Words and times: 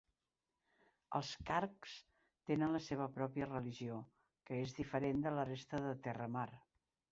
Els 1.19 1.33
Kargs 1.49 1.91
tenen 2.51 2.73
la 2.77 2.81
seva 2.87 3.07
pròpia 3.19 3.49
religió, 3.53 4.01
que 4.49 4.59
és 4.65 4.75
diferent 4.81 5.23
de 5.29 5.37
la 5.39 5.47
resta 5.53 5.85
de 5.87 5.95
Terramar. 6.09 6.51